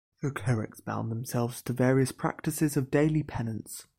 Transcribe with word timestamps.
The 0.23 0.31
Clerics 0.31 0.79
bound 0.79 1.11
themselves 1.11 1.61
to 1.61 1.73
various 1.73 2.11
practices 2.11 2.75
of 2.75 2.89
daily 2.89 3.21
penance. 3.21 3.85